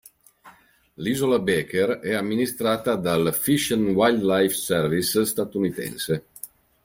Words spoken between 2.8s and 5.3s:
dal "Fish and Wildlife Service"